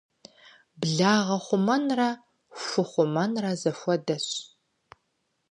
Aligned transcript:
Благъэ 0.79 1.37
хъумэнрэ 1.45 2.09
ху 2.63 2.83
хъумэнрэ 2.91 3.51
зэхуэдэщ. 3.61 4.27